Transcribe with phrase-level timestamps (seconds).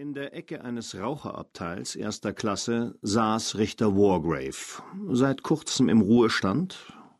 [0.00, 6.76] In der Ecke eines Raucherabteils erster Klasse saß Richter Wargrave, seit kurzem im Ruhestand,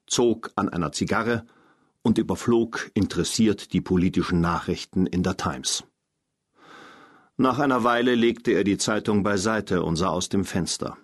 [0.07, 1.45] zog an einer Zigarre
[2.03, 5.83] und überflog interessiert die politischen Nachrichten in der Times.
[7.37, 10.97] Nach einer Weile legte er die Zeitung beiseite und sah aus dem Fenster.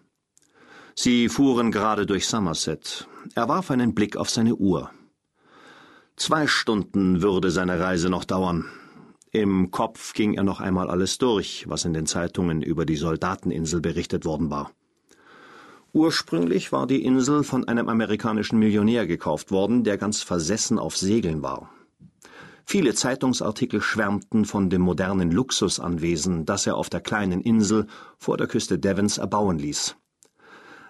[0.94, 3.08] Sie fuhren gerade durch Somerset.
[3.34, 4.92] Er warf einen Blick auf seine Uhr.
[6.14, 8.70] Zwei Stunden würde seine Reise noch dauern.
[9.34, 13.80] Im Kopf ging er noch einmal alles durch, was in den Zeitungen über die Soldateninsel
[13.80, 14.70] berichtet worden war.
[15.92, 21.42] Ursprünglich war die Insel von einem amerikanischen Millionär gekauft worden, der ganz versessen auf Segeln
[21.42, 21.68] war.
[22.64, 28.46] Viele Zeitungsartikel schwärmten von dem modernen Luxusanwesen, das er auf der kleinen Insel vor der
[28.46, 29.96] Küste Devons erbauen ließ.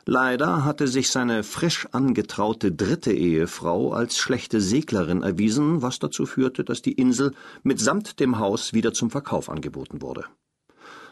[0.06, 6.62] Leider hatte sich seine frisch angetraute dritte Ehefrau als schlechte Seglerin erwiesen, was dazu führte,
[6.62, 7.32] dass die Insel
[7.62, 10.27] mitsamt dem Haus wieder zum Verkauf angeboten wurde.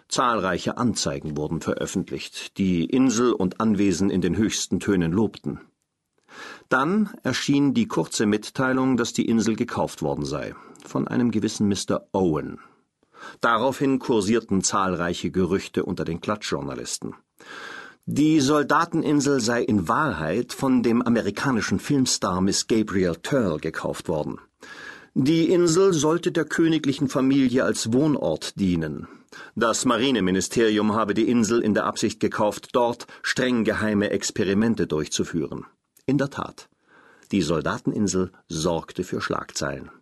[0.09, 5.61] Zahlreiche Anzeigen wurden veröffentlicht, die Insel und Anwesen in den höchsten Tönen lobten.
[6.69, 10.55] Dann erschien die kurze Mitteilung, dass die Insel gekauft worden sei,
[10.85, 12.09] von einem gewissen Mr.
[12.13, 12.59] Owen.
[13.41, 17.15] Daraufhin kursierten zahlreiche Gerüchte unter den Klatschjournalisten.
[18.07, 24.41] Die Soldateninsel sei in Wahrheit von dem amerikanischen Filmstar Miss Gabriel Turl gekauft worden.
[25.15, 29.07] Die Insel sollte der königlichen Familie als Wohnort dienen.
[29.55, 35.65] Das Marineministerium habe die Insel in der Absicht gekauft, dort streng geheime Experimente durchzuführen.
[36.05, 36.69] In der Tat,
[37.31, 39.93] die Soldateninsel sorgte für Schlagzeilen.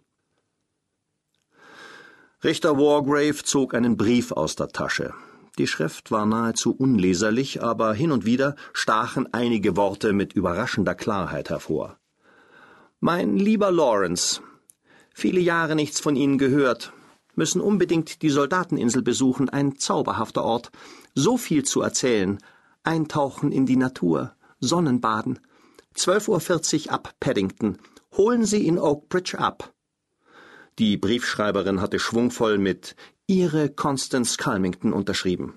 [2.42, 5.12] Richter Wargrave zog einen Brief aus der Tasche.
[5.58, 11.50] Die Schrift war nahezu unleserlich, aber hin und wieder stachen einige Worte mit überraschender Klarheit
[11.50, 11.98] hervor.
[13.00, 14.40] Mein lieber Lawrence,
[15.12, 16.92] viele Jahre nichts von Ihnen gehört,
[17.34, 20.70] müssen unbedingt die Soldateninsel besuchen, ein zauberhafter Ort,
[21.14, 22.38] so viel zu erzählen,
[22.82, 25.38] eintauchen in die Natur, Sonnenbaden.
[25.96, 27.78] 12.40 Uhr ab Paddington.
[28.16, 29.72] Holen Sie in Oakbridge ab.
[30.78, 32.94] Die Briefschreiberin hatte schwungvoll mit
[33.30, 35.54] Ihre Constance Calmington unterschrieben.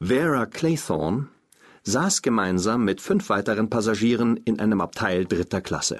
[0.00, 1.26] Vera Claythorne
[1.82, 5.98] saß gemeinsam mit fünf weiteren Passagieren in einem Abteil dritter Klasse.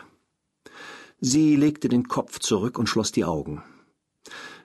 [1.19, 3.65] Sie legte den Kopf zurück und schloss die Augen.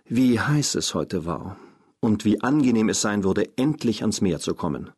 [0.06, 1.58] Wie heiß es heute war
[2.00, 4.92] und wie angenehm es sein würde, endlich ans Meer zu kommen.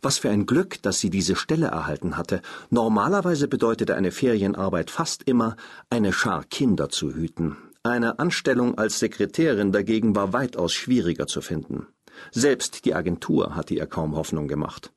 [0.00, 2.40] Was für ein Glück, dass sie diese Stelle erhalten hatte.
[2.70, 5.56] Normalerweise bedeutete eine Ferienarbeit fast immer,
[5.90, 11.86] eine Schar Kinder zu hüten, eine Anstellung als Sekretärin dagegen war weitaus schwieriger zu finden.
[12.32, 14.92] Selbst die Agentur hatte ihr kaum Hoffnung gemacht.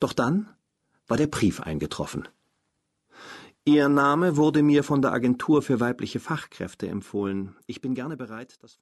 [0.00, 0.48] Doch dann
[1.06, 2.28] war der Brief eingetroffen.
[3.64, 7.54] Ihr Name wurde mir von der Agentur für weibliche Fachkräfte empfohlen.
[7.66, 8.78] Ich bin gerne bereit, das